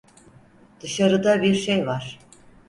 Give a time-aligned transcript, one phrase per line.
[0.81, 2.19] Dışarıda bir şey var.